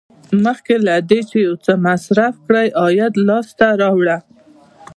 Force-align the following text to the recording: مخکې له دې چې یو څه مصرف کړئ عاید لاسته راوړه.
مخکې 0.45 0.75
له 0.87 0.95
دې 1.09 1.21
چې 1.29 1.37
یو 1.47 1.55
څه 1.65 1.73
مصرف 1.85 2.33
کړئ 2.47 2.67
عاید 2.81 3.13
لاسته 3.27 3.67
راوړه. 3.81 4.17